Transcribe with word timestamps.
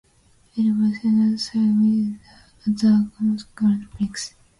It 0.55 0.71
was 0.71 0.99
Senna's 0.99 1.49
third 1.51 1.61
win 1.79 2.19
at 2.65 2.75
the 2.79 3.11
Monaco 3.19 3.45
Grand 3.53 3.87
Prix. 3.91 4.33